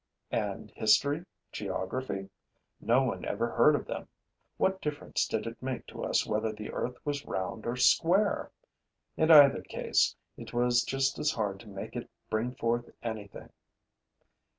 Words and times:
And 0.31 0.71
history, 0.71 1.27
geography? 1.51 2.27
No 2.79 3.03
one 3.03 3.23
ever 3.23 3.51
heard 3.51 3.75
of 3.75 3.85
them. 3.85 4.07
What 4.57 4.81
difference 4.81 5.27
did 5.27 5.45
it 5.45 5.61
make 5.61 5.85
to 5.85 6.03
us 6.03 6.25
whether 6.25 6.51
the 6.51 6.71
earth 6.71 6.97
was 7.05 7.23
round 7.27 7.67
or 7.67 7.75
square! 7.75 8.51
In 9.15 9.29
either 9.29 9.61
case, 9.61 10.15
it 10.37 10.55
was 10.55 10.81
just 10.81 11.19
as 11.19 11.29
hard 11.29 11.59
to 11.59 11.69
make 11.69 11.95
it 11.95 12.09
bring 12.31 12.55
forth 12.55 12.89
anything. 13.03 13.49